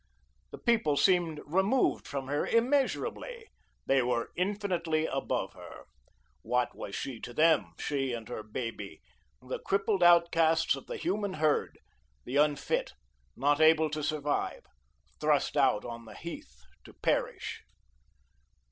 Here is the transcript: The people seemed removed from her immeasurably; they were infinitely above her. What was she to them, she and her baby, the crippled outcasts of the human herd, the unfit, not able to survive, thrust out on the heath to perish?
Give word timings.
The 0.49 0.57
people 0.57 0.97
seemed 0.97 1.41
removed 1.45 2.07
from 2.07 2.25
her 2.25 2.47
immeasurably; 2.47 3.49
they 3.85 4.01
were 4.01 4.31
infinitely 4.35 5.05
above 5.05 5.53
her. 5.53 5.85
What 6.41 6.73
was 6.75 6.95
she 6.95 7.19
to 7.19 7.33
them, 7.35 7.73
she 7.77 8.11
and 8.11 8.27
her 8.27 8.41
baby, 8.41 8.99
the 9.43 9.59
crippled 9.59 10.01
outcasts 10.01 10.75
of 10.75 10.87
the 10.87 10.97
human 10.97 11.33
herd, 11.33 11.77
the 12.25 12.37
unfit, 12.37 12.93
not 13.35 13.61
able 13.61 13.91
to 13.91 14.01
survive, 14.01 14.65
thrust 15.19 15.55
out 15.55 15.85
on 15.85 16.05
the 16.05 16.15
heath 16.15 16.63
to 16.85 16.95
perish? 16.95 17.61